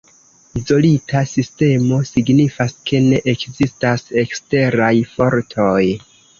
Izolita 0.59 1.21
sistemo, 1.31 1.99
signifas, 2.13 2.75
ke 2.89 3.03
ne 3.11 3.21
ekzistas 3.35 4.09
eksteraj 4.25 4.93
fortoj. 5.15 5.81